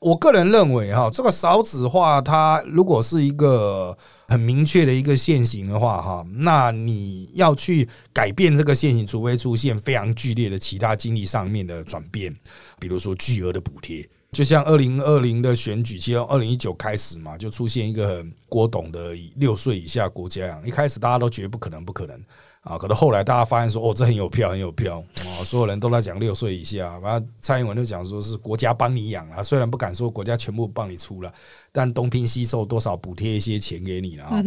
[0.00, 3.96] 我个人认为哈，这个少子化它如果是一个
[4.28, 12.34] 很明确的一个现行的话，哈，那你要去改变这个现行，除非出现非常剧烈的其他经济上面的转变，
[12.78, 22.20] 比如说巨额的补贴，就像二零二零的选举，其实二零一九开始嘛，就出现一个郭董的六岁以下国家养，一开始大家都觉得不可能，不可能。
[22.62, 25.40] 啊，可能后来大家发现说，哦，这很有票，很有票啊！
[25.44, 31.32] 所有人都在讲六岁以下，完了蔡英文就讲说是国家帮你养啊，虽然不敢说国家全部帮你出了，
[31.72, 34.42] 但东拼西凑多少补贴一些钱给你了啊！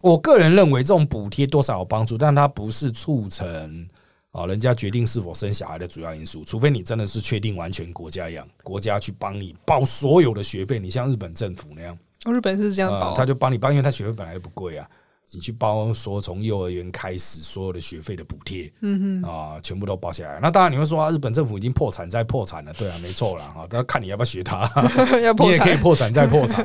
[0.00, 3.88] 我个人认为这种补贴多少有帮助，但它不是促成
[4.30, 14.88] 啊人家决定是否生小孩的主要因素，除非你真的是确定完全国家养，国家去帮你报所有的学费，你像日本政府那样，日本是这样报，他就帮你报，因为他学费本来就不贵啊。
[15.32, 20.38] 你去包说从幼儿园开始所有的学费的补贴，嗯哼啊，全部都包下来。
[20.40, 23.66] 那当然你会说啊，日本政府已经破产再破产了，对啊，没错了哈。
[23.72, 24.68] 要看你要不要学他，
[25.40, 26.64] 你也可以破产再破产。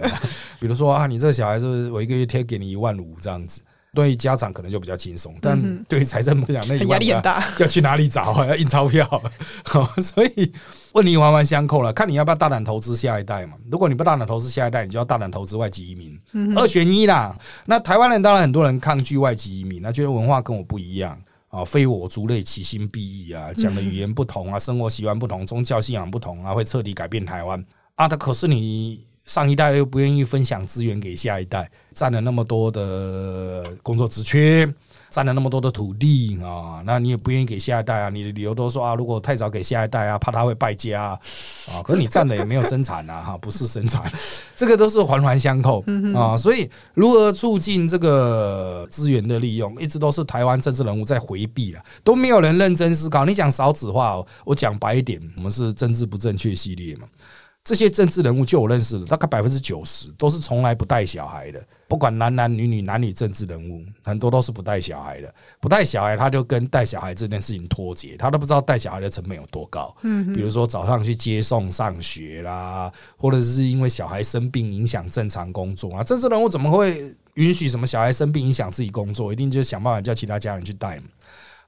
[0.60, 3.62] 比如说啊，你这个小孩是我一个月贴给你一万五这样子。
[3.95, 8.45] 对于家长可能就比较轻松，但对于财政部讲，那压力很大， 要去哪里找啊？
[8.45, 9.08] 要印钞票，
[9.99, 10.54] 所以
[10.93, 11.91] 问题环环相扣了。
[11.91, 13.54] 看你要不要大胆投资下一代嘛？
[13.71, 16.19] 如果你不大胆投资下一代，你就要大胆投资外籍移民，
[16.56, 17.36] 二选一啦。
[17.65, 28.08] 那台湾人当然很多人抗拒外籍移民，那觉得文化跟我不一样啊，非我族类，其心必异啊，讲的语言不同啊，生活习惯不同，宗教信仰不同啊，会彻底改变台湾啊。
[28.08, 29.04] 他可是你。
[29.30, 34.68] 上一代又不愿意分享资源给下一代，占了那么多的工作职缺，
[35.12, 38.10] 占了那么多的土地啊，那你也不愿意给下一代啊？
[38.10, 41.20] 你的理由都说啊，如果太早给下一代啊，怕他会败家啊。
[41.84, 44.02] 可是你占了也没有生产啊，哈，不是生产，
[44.58, 46.36] 这个都是环环相扣啊。
[46.36, 53.26] 所以如何促进这个资源的利用，一直都是台湾政治人物在回避了，都没有人认真思考。
[53.26, 57.04] 你讲少子化，我讲白一点，我们是政治不正确系列嘛。
[57.63, 61.63] 这些政治人物，就我认识的，大概百分之九十都是从来不带小孩的。
[61.88, 65.32] 不管男男女女、男女政治人物，很多都是不带小孩的。
[65.60, 69.95] 不带小孩，他就跟带小孩这件事情脱节，他都不知道带小孩的成本有多高。
[70.02, 76.02] 嗯，比如说早上去接送上学啦，或者是因为小孩生病影响正常工作啊。
[76.02, 79.32] 政治人物怎么会允许什么小孩生病影响自己工作？
[79.32, 81.04] 一定就想办法叫其他家人去带嘛。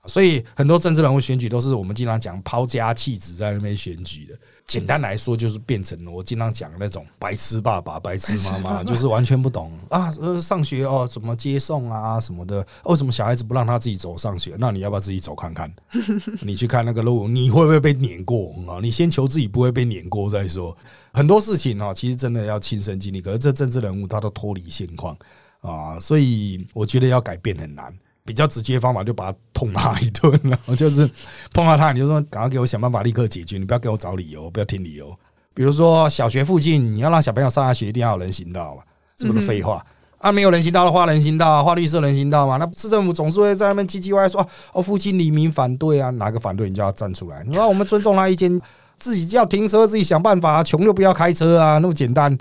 [0.08, 4.36] 所以很多政治人物选举都是我们经常讲抛家弃子在那边选举的。
[4.66, 10.10] 简单来说，就是变成了我经常讲那种白痴爸爸、白痴妈妈， 就是完全不懂啊。
[10.22, 12.66] 呃，上学哦，怎么接送啊什么的？
[12.86, 14.56] 为什么小孩子不让他自己走上学？
[14.58, 15.70] 那你要不要自己走看看？
[16.42, 18.80] 你去看那个路，你会不会被碾过啊？
[18.82, 20.76] 你先求自己不会被碾过再说。
[21.12, 23.20] 很多事情哦，其实真的要亲身经历。
[23.20, 25.18] 可是这政治人物他都脱离现况
[25.60, 27.94] 啊，所以我觉得要改变很难。
[28.24, 31.10] 比较直接方法就把他痛骂一顿，然 后就是
[31.54, 35.16] 碰到他你就说赶快给我想办法立刻解决，你不要给我找理由，不要听理由。
[35.54, 38.84] 比如说小学附近你要让小朋友上下学，一定要有人行道嘛，
[39.20, 39.86] 是不是废话？
[40.20, 42.58] 啊，没有人行道的画人行道，画绿色人行道嘛。
[42.58, 47.44] 那市政府总是会在那边唧唧歪歪说哦，附近黎民反对啊，哪个反对你就要站出来。
[47.44, 48.62] 你说我们尊重他意见，
[48.98, 52.32] 自己要停车自己想办法，穷就不要开车啊，那么简单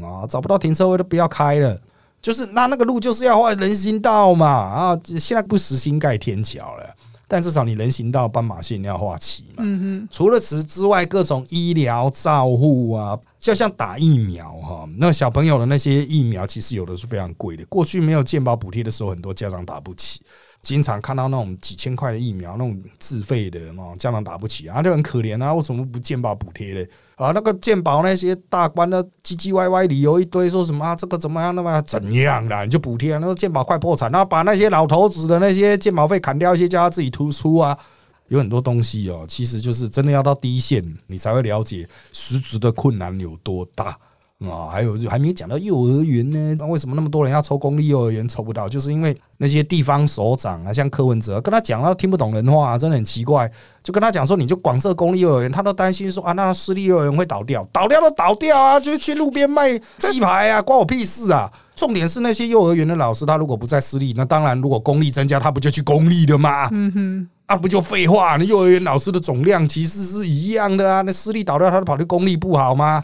[0.00, 1.76] 啊，找不到停车位都不要开了。
[2.24, 4.98] 就是那那个路就是要画人行道嘛啊！
[5.20, 6.96] 现在不实行盖天桥了，
[7.28, 9.56] 但至少你人行道斑马线要画齐嘛。
[9.58, 10.08] 嗯哼。
[10.10, 17.66] 除了此之外，各种医疗照护啊，就像打疫苗哈，那小朋友的那些疫苗其实有的是非常贵的。
[17.66, 20.22] 过去没有健保补贴的时候，很多家长打不起。
[20.64, 25.54] 经常看到那种几千块的疫苗，那种自费的，那种家长打不起啊，就很可怜啊。
[25.54, 26.88] 为什么不健保补贴嘞？
[27.16, 32.64] 啊，那个健保那些大官的唧唧歪歪理由一堆，说什么啊，这个怎么样，那么怎样啦？
[32.64, 37.78] 你就补贴啊，那个健保快破产，然后把那些老头子的那些健保费砍掉一些，叫他自己突出啊。
[38.28, 43.96] 有很多东西哦，其实就是真的要到第一线，你才会了解实质的困难有多大。
[44.48, 48.68] 啊，还有就还没讲到幼儿园呢，那为什么那么多人要抽公立幼儿园抽不到？
[48.68, 53.50] 就是因为那些地方首长啊，像柯文哲跟他讲，他听不懂人话，真的很奇怪。
[53.82, 61.52] 就跟他讲说，你就广设公立幼儿园，他都担心说啊，那私立幼儿园会倒掉，倒掉都倒掉啊，就去路边卖鸡排啊，关我屁事啊！
[61.76, 66.68] 重点是那些幼儿园的老师，他如果不在私立，那当然如果公立增加，他不就去公立的吗？
[66.70, 68.36] 嗯哼，啊，不就废话？
[68.36, 73.02] 那幼儿园老师的总量其实是一样的啊，那私立倒掉，他就跑去公立不好吗？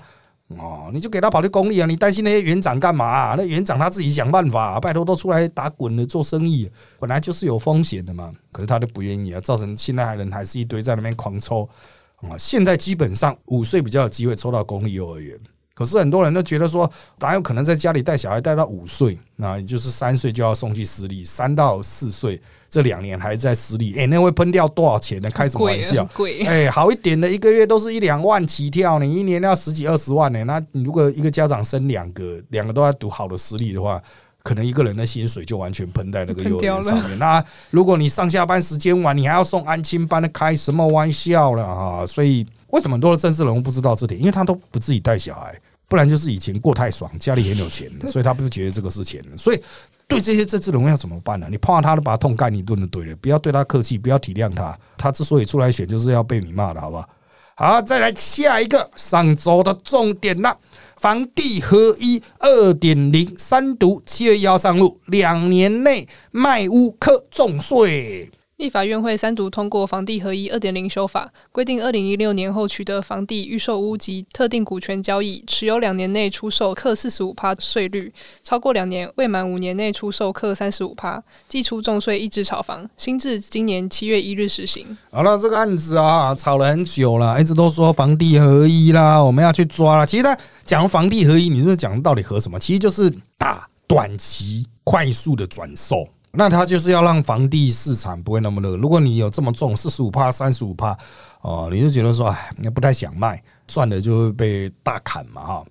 [0.58, 1.86] 哦，你就给他跑去公立啊！
[1.86, 3.36] 你担心那些园长干嘛？
[3.36, 8.32] 那园长他自己想办法，拜托都出来打滚了做生意，本来就是有风险的嘛。
[8.50, 11.68] 可是他都不愿意啊，造成现在人还是一堆在那边狂抽
[12.16, 12.36] 啊。
[12.36, 15.38] 现在基本上五岁比较有机会抽到公立幼儿园。
[15.72, 19.18] 可是很多人都觉得说，哪有可能在家里带小孩带到五岁？
[19.36, 25.28] 那也就是三岁就要送去私立，三到四岁这两年还在私立，哎，那会喷掉多少钱呢？
[25.30, 26.04] 开什么玩笑？
[26.14, 30.44] 贵，哎，好一点的一个月都是一两万起跳，你一年要十几二十万呢。
[30.44, 34.00] 那你如果一个家长生两个，两个都要读好的私立的话，
[34.44, 37.18] 可能一个人的薪水就完全喷在那个幼儿园上面。
[37.18, 42.06] 那如果你上下班时间晚，你还要送安亲班，的开什么玩笑了啊？
[42.06, 44.18] 所以为什么很多的政治人物不知道这点？
[44.20, 49.20] 因为他都不自己带小孩，不然就是以前过太爽，家里很有钱，所以他不觉得这个是钱。
[49.36, 49.60] 所以
[50.10, 51.46] 对这些政治人物要怎么办呢？
[51.48, 54.76] 你碰他都把他痛干一顿就对了，不要对他客气，不要体谅他。
[54.98, 57.08] 他之所以出来选，就是要被你骂的，好不好？
[57.54, 60.56] 好，再来下一个上周的重点啦，
[60.96, 68.30] 房地合一二点零三读七月一号上路，两年内卖屋课重税。
[68.60, 78.12] 立法院会三读通过房地合一二点零修法，规定二零一六年后取得房地预售屋及特定股权交易，持有两年内出售课四十五趴税率，
[78.44, 84.86] 超过两年未满五年内出售课三十五趴，计出重税一支炒房，新至今年七月一日实行。
[85.10, 90.06] 好了，这个案子啊，吵了很久了，一直都说房地合一啦，我们要去抓了。
[90.06, 92.58] 其实他讲房地合一，你说讲到底合什么？
[92.58, 96.06] 其实就是打短期快速的转售。
[96.32, 98.76] 那他就是要让房地市场不会那么热。
[98.76, 100.96] 如果你有这么重四十五趴、三十五趴，
[101.40, 105.64] 哦，你就觉得说，哎，你不太想卖，赚的就会被大砍嘛，哈。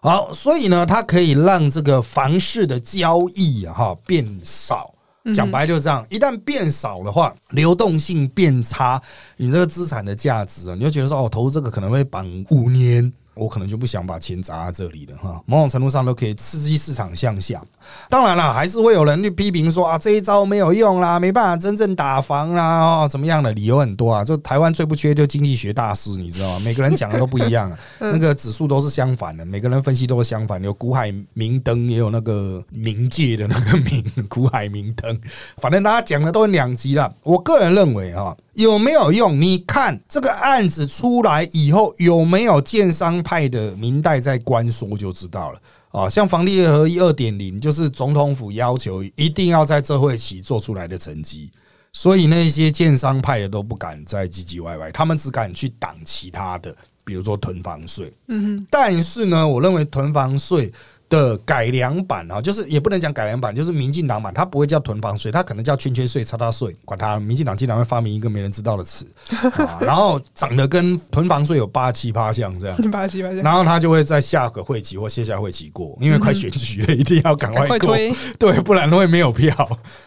[0.00, 4.92] 好，所以呢，它可以让这个房市的交易啊，哈变少。
[5.34, 9.02] 讲白就是这样，一旦变少的话，流动性变差，
[9.36, 13.12] 你这个资产的价值啊，你就觉得说，哦，投资这个可能会绑五年。
[13.36, 17.62] 我可能就不想把钱砸在这里了哈，某种程度上都可以刺激市场向下。
[18.08, 24.24] 当然了，还是会有人去批评说啊，这一招没有用啦，没办法真正打房啦，哦，怎么样的理由很多啊。
[24.24, 26.60] 就台湾最不缺就经济学大师，你知道吗？
[26.64, 30.62] 每个人讲的都不一样啊， 那个指数都是相反的，每个人分析都是相反。
[30.64, 35.20] 有股海明灯，也有那个冥界的那个明股海明灯，
[35.58, 37.14] 反正大家讲的都很两极了。
[37.22, 38.34] 我个人认为哈。
[38.56, 39.38] 有没有用？
[39.38, 45.60] 你看这个案子出来以后，有没有建商派的明代在官说就知道了
[45.90, 46.08] 啊。
[46.08, 51.50] 像房地合一二点零，就是总统府要求一定要在这会期做出来的成绩，
[51.92, 56.72] 所以那些建商派的都不敢再唧唧歪歪，他们只敢去挡其他的，
[57.04, 58.12] 比如说囤房税。
[58.28, 60.72] 嗯哼，但是呢，我认为囤房税。
[61.08, 67.16] 的改良版啊，就是也不能讲改良版，就是民进党版，它不会叫囤房税，它可能叫圈圈税、叉叉税，管它。
[67.26, 69.04] 民进党经常会发明一个没人知道的词，
[69.80, 77.96] 然后长得跟囤房税有八七八像这样，八七八像，然后他就会在下个会期或线下会期过，因为快选举了，一定要赶快 过，
[78.38, 79.54] 对，不然会没有票。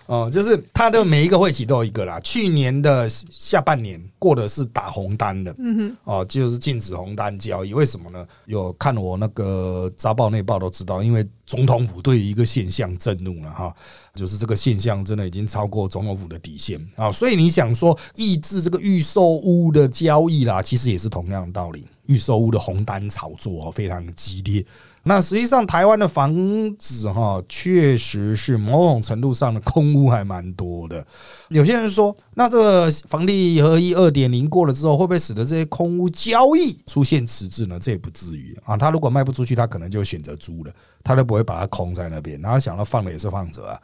[0.06, 2.20] 哦，就是他的每一个会期都有一个啦。
[2.22, 7.74] 去年的下半年过的是打红单的，嗯哼，哦，就是禁止红单交易。
[7.74, 8.26] 为什么呢？
[8.46, 13.76] 有看我那个杂报内报都知道，因为总统府对于一个现象震怒了哈，
[14.16, 17.12] 就是这个现象真的已经超过总统府的底线啊。
[17.12, 21.86] 所以你想说抑制这个预售屋的交易啦，其实也是同样的道理。
[22.08, 24.66] 预售屋的红单炒作非常激烈。
[25.10, 26.32] 那实际上，台湾的房
[26.78, 31.04] 子哈，确实是某种程度上的空屋还蛮多的。
[31.48, 37.80] 有些人说，那这个房地合一二点零过了之后，会不会使得这些空屋交易出现迟滞呢？
[37.82, 38.78] 这也不至于啊。
[38.78, 40.72] 他如果卖不出去，他可能就选择租了，
[41.04, 42.40] 他都不会把它空在那边。
[42.40, 43.80] 然后想到放了也是放着啊。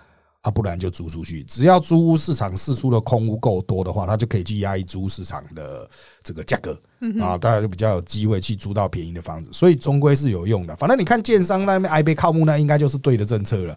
[0.45, 1.43] 啊，不然就租出去。
[1.45, 5.89] 只要租屋市场释出的空屋够多的话，它就可以去压抑租市场的
[6.23, 6.79] 这个价格
[7.19, 9.49] 啊，大家就比较有机会去租到便宜的房子。
[9.51, 10.75] 所以终归是有用的。
[10.75, 13.75] 反正你看建商那边挨背靠木，那应该就是对的政策了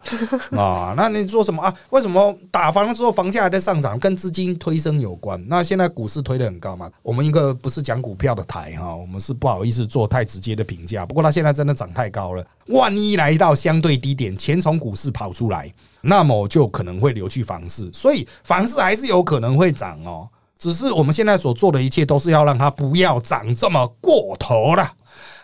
[0.61, 0.92] 啊。
[0.94, 1.74] 那你说什么啊？
[1.88, 3.98] 为什么打房之后房价还在上涨？
[3.98, 5.42] 跟资金推升有关。
[5.48, 6.90] 那现在股市推的很高嘛？
[7.02, 11.07] 我们一个不是讲股票的台哈，我们是不好意思做太直接的评价。
[11.07, 15.72] 不过它现在真的涨太高了，万一来到相对低点，钱从股市跑出来。
[16.02, 20.28] 那么就可能会流去房市，所以房市还是有可能会涨哦。
[20.58, 24.92] 只是我们现在所做的一切都是要让它不要涨这么过头了。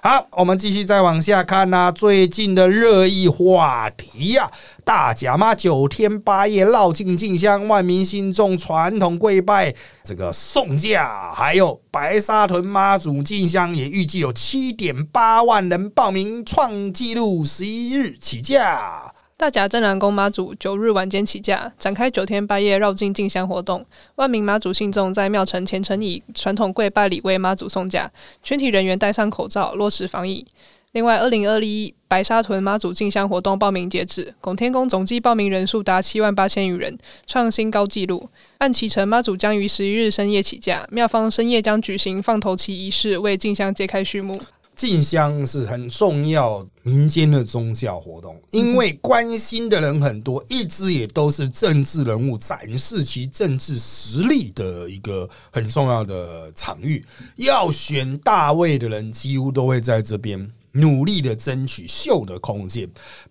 [0.02, 1.90] 好，我们继续再往下看呐。
[1.90, 4.50] 最近的热议话题呀，
[4.84, 19.13] 大甲妈九天八夜绕境进香，万民心中传统跪拜，这个送驾，还有白沙屯妈祖进香，也预计有七点八万人报名，创纪录，十一日起驾。
[19.36, 23.84] 大甲镇南宫妈祖九日晚间起驾，展开九天八夜绕境进香活动。
[24.14, 28.10] 万名妈祖信众在庙城虔诚以传统跪拜礼为妈祖送驾，
[28.44, 30.46] 全体人员戴上口罩，落实防疫。
[30.92, 38.28] 另外，二零二一白沙屯妈祖进香活动报名截止，拱天宫总计报名人数达七万八千余人，创新高纪录。
[38.58, 44.40] 按启程，妈祖将于十一日深夜起驾，庙方深夜将举行放头旗仪式，为进香揭开序幕。
[44.76, 57.04] 进香是很重要民间的宗教活动，因为关心的人很多，一直也都是政治人物展示其政治实力的一个很重要的场域。
[57.36, 62.88] 要选大位的人，几乎都会在这边努力的争取秀的空间。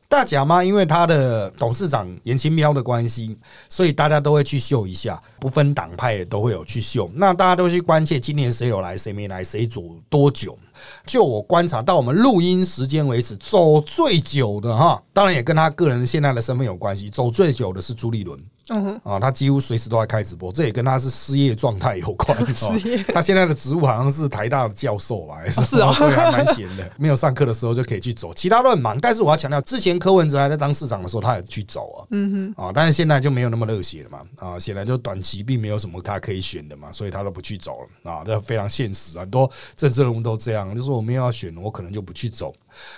[0.08, 3.36] 大甲妈因为他的董事长严清标的关系，
[3.68, 7.12] 所以大家都会去秀一下，不分党派也都会有去秀。
[7.16, 10.58] 那大家都去关切今年谁有来，谁没来，谁走多久。
[11.06, 17.10] 就我观察到，我们录音时间为止，走最久的哈，当然也跟他个人现在的身份有关系。
[17.10, 18.40] 走最久的是朱立伦。
[18.70, 22.38] 嗯啊，他几乎随时都在开直播，这也跟他是失业状态有关。
[22.56, 25.36] 失业，他现在的职务好像是台大的教授吧？
[25.50, 28.34] 是啊， 所以还蛮闲的，没有上课的时候就可以去走。
[28.34, 32.08] 其他都很忙，但是我要强调，之前柯文哲还在当市长的时候，他也去走啊。
[32.12, 34.22] 嗯哼，啊，但是现在就没有那么热血了嘛。
[34.38, 38.12] 啊，显然就短期并没有什么他可以选的嘛，所以他都不去走了。
[38.12, 42.54] 啊，这非常现实，很多政治人物都这样，就是我没有要选，我可能就不去走。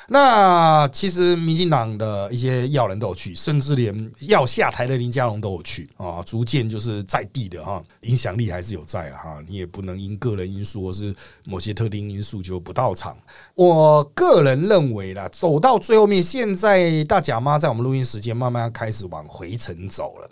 [0.07, 9.43] 那其实民进党的一些要人都有去，甚至连要下台的林佳龙都有去啊，逐渐就是在地的哈，影响力还是有在了哈。
[9.47, 11.13] 你也不能因个人因素或是
[11.45, 13.17] 某些特定因素就不到场。
[13.55, 20.30] 我个人认为啦，走到最后面，现在大甲妈在我们录音时间慢慢开始往回程走了，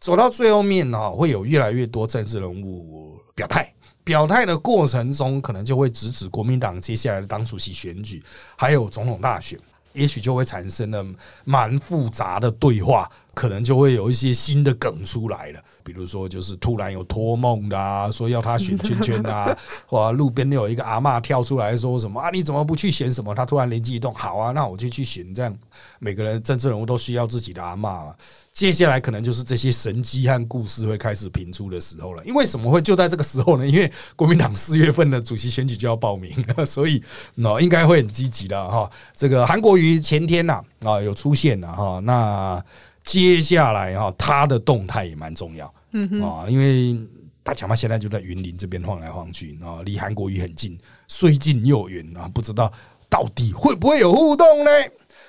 [0.00, 3.72] 走到最后面呢，会有越来越多政治人物表态。
[4.04, 8.22] 表态的过程中，可能就会直指国民党接下来的党主席选举，
[8.56, 9.58] 还有总统大选，
[9.92, 11.06] 也许就会产生了
[11.44, 15.60] 蛮复杂的对话，可能就会有一些新的梗出来了。
[15.84, 19.56] 比如说，就是突然有托梦的啊，说要他选圈圈啊，
[19.86, 23.34] 或路边有一个阿妈跳出来说什么啊，你怎么不去选什么？
[23.34, 25.34] 他突然灵机一动，好啊，那我就去选。
[25.34, 25.52] 这样
[25.98, 28.14] 每个人政治人物都需要自己的阿妈。
[28.52, 32.22] 接下来可能就是这些神机和故事会开始频出的时候了。
[32.24, 33.66] 因为什么会就在这个时候呢？
[33.66, 36.32] 因为国民党四月份的主席选举就要报名，
[36.64, 37.02] 所以
[37.34, 38.88] 那应该会很积极的哈。
[39.16, 42.62] 这个韩国瑜前天呐啊有出现了哈，那
[43.04, 46.96] 接下来哈他的动态也蛮重要，嗯啊，因为
[47.42, 50.78] 大强嘛现在就在云林这边晃来晃去啊，离韩国瑜很近，
[51.08, 52.72] 虽近又远啊，不知道
[53.08, 54.70] 到底会不会有互动呢？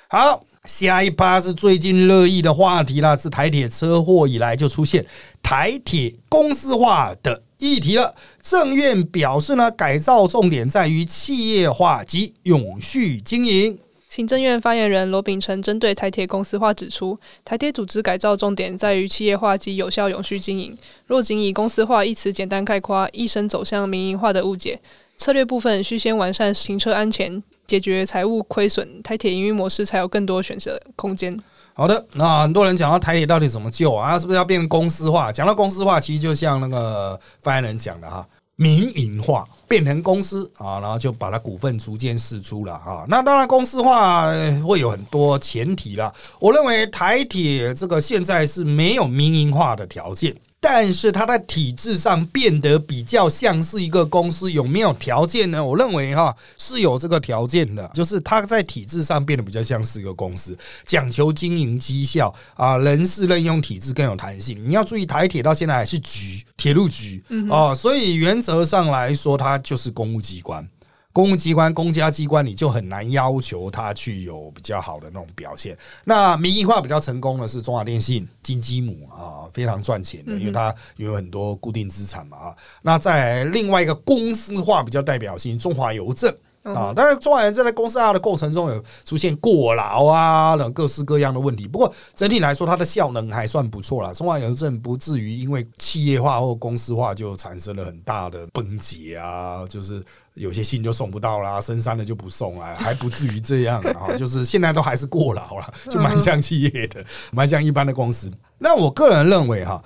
[0.08, 0.46] 好。
[0.66, 5.06] 下一趴是最近热议的话题啦，是台铁车祸以来就出现
[5.42, 8.16] 台铁公司化的议题了。
[8.42, 13.78] 政院表示呢，改造重点在于企业化及永续经营。
[14.16, 20.78] 行政院发言人罗秉成针对台铁公司化指出，台铁组织改造重点在于企业化及有效永续经营。
[21.08, 24.80] 若仅以公司化一词简单概括，一生走向民营化的误解。
[25.18, 27.42] 策略部分需先完善行车安全。
[27.66, 31.36] 解决财务亏损，台铁营运模式才有更多选择空间。
[31.74, 34.20] 好的，那很多人讲到台铁到底怎么救啊？
[34.20, 35.32] 是不是要变公司化？
[35.32, 38.24] 讲到公司化，其实就像那个发言人讲的哈，
[38.56, 43.06] 民营化变成公司啊，然后就把它股份逐渐释出了啊。
[43.08, 44.32] 那当然，公司化
[44.66, 46.14] 会有很多前提啦。
[46.40, 50.36] 我认为台铁这个现在是没有民营化的条件。
[50.66, 55.64] 但是它在体制上变得比较像是一个公司，有没有条件呢？
[55.64, 64.58] 我认为哈是有这个条件的，就是它在体制上变得比较像是一个公司，讲求经营绩效啊，人事任用体制更有弹性。
[64.66, 70.66] 你要注意，台铁到现在还是局铁路局啊，所以原则上来说，它就是公务机关。
[71.14, 75.78] 公务机关、公家机关，你就很难要求他去有比较好的那种表现。
[76.04, 82.56] 那民营化比较成功的是中华电信、金鸡母啊，非常赚钱的，因为它有很多固定资产嘛啊。
[82.82, 86.36] 那在另外一个公司化比较代表性，中华邮政。
[86.64, 91.68] 啊，当然，中华人在公司化的过程中有出现过劳啊等各式各样的问题。
[91.68, 94.14] 不过整体来说，它的效能还算不错啦。
[94.14, 100.02] 中华邮政不至于因为企业化或公司化就产生了很大的崩解啊，就是
[100.36, 104.16] 有些信就送不到啦，深山的就不送啊，还不至于这样啊。
[104.16, 108.32] 就是现在都还是过劳了，就蛮像企业的，蛮像一般的公司。
[108.60, 109.84] 那我个人认为哈。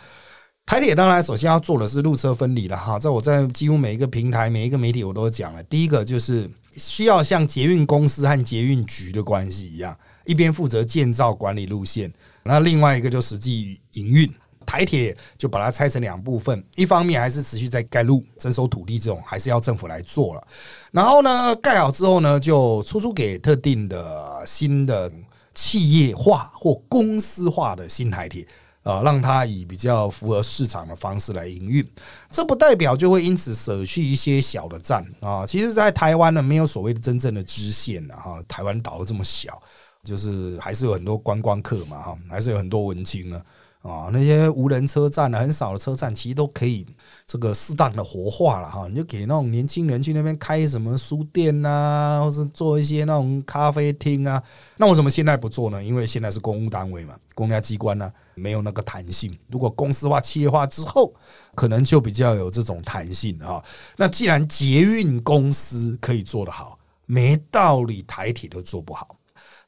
[0.68, 5.64] 台铁当然首先要做的是路车分离了哈，在我在几乎每一个平台、每一个媒体我都讲了。
[5.64, 12.12] 第一个就是需要像捷运公司和捷运局的关系一样，一边负责建造管理路线，
[12.44, 14.30] 那另外一个就实际营运。
[14.66, 20.46] 台铁就把它拆成两部分，一方面还是持续在盖路、征收土地这种，还是要政府来做了。
[20.92, 25.10] 然后呢，盖好之后呢，就出租给特定的新的
[25.56, 28.46] 企业化或公司化的新台铁。
[28.88, 31.86] 啊，让它以比较符合市场的方式来营运，
[32.32, 35.46] 这不代表就会因此舍去一些小的站啊。
[35.46, 38.42] 其实，在台湾呢，没有所谓的真正的支线的哈。
[38.48, 39.62] 台湾岛这么小，
[40.06, 43.42] 就是还是有很多观光客嘛哈，还是有很多文青呢。
[43.82, 46.86] 啊那些无人车站呢，很少的车站，其实都可以
[47.26, 48.88] 这个适当的活化了哈。
[48.90, 54.42] 你就给那种年轻人去那边开什么书店呐，或者做一些那种咖啡厅啊。
[54.76, 55.84] 那为什么现在不做呢？
[55.84, 58.12] 因为现在是公务单位嘛，公家机关呢。
[58.40, 59.36] 没有那个弹性。
[59.50, 61.12] 如果公司化、企业化之后，
[61.56, 63.60] 可能就比较有这种弹性啊。
[63.96, 69.17] 那既然捷运公司可以做得好，没道理台铁都做不好。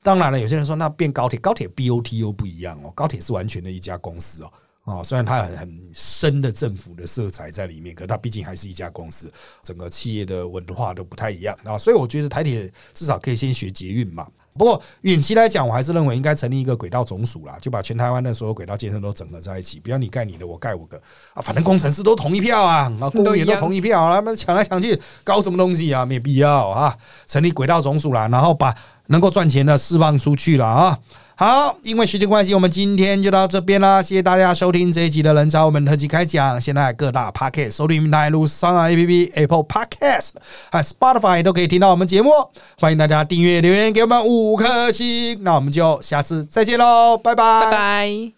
[0.01, 4.51] 当然了，有些人说那变高铁，高铁 BOT 又不一样哦，高铁是完全的一家公司哦。
[4.85, 9.31] 啊，虽然它很很深的政府的色彩在里面，可它毕竟还是一家公司，
[9.61, 11.77] 整个企业的文化都不太一样啊。
[11.77, 14.25] 所以我觉得台铁至少可以先学捷运嘛。
[14.57, 20.99] 不过远期来讲，我还是认为应该成立一个轨道总署啦，就把全台湾的所有轨道建设都整合在一起，不要你盖你的，我盖我的
[21.33, 26.03] 啊，反正工程师都同一票啊，啊，公务员都同一票，他们抢来抢去，搞什么东西啊？
[26.03, 26.97] 没必要啊！
[27.27, 28.75] 成立轨道总署啦，然后把
[29.09, 30.97] 能够赚钱的释放出去了啊。
[31.35, 34.01] 好，因为时间关系，我们今天就到这边啦。
[34.01, 36.59] 谢谢大家收听这一集的人潮我们特辑开讲。
[36.59, 40.31] 现在各大 Podcast 收听平台，如上 APP、Apple Podcast
[40.69, 42.29] 和 Spotify 都可以听到我们节目。
[42.77, 45.41] 欢迎大家订阅、留言给我们五颗星。
[45.41, 48.31] 那我们就下次再见喽，拜拜，拜拜。